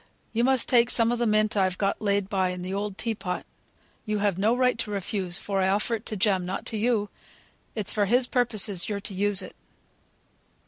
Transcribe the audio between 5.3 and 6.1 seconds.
for I offer it